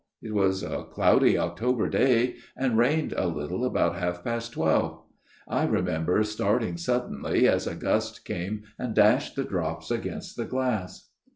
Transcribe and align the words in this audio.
It 0.19 0.33
was 0.33 0.63
a 0.63 0.85
cloudy 0.85 1.37
October 1.37 1.87
day; 1.87 2.37
and 2.57 2.75
rained 2.75 3.13
a 3.15 3.27
little 3.27 3.63
about 3.63 3.97
half 3.97 4.23
past 4.23 4.51
twelve. 4.53 4.99
I 5.47 5.63
remember 5.67 6.23
starting 6.23 6.75
suddenly 6.77 7.47
as 7.47 7.67
a 7.67 7.75
gust 7.75 8.25
came 8.25 8.63
and 8.79 8.95
dashed 8.95 9.35
the 9.35 9.43
drops 9.43 9.91
against 9.91 10.37
the 10.37 10.45
glass. 10.45 11.11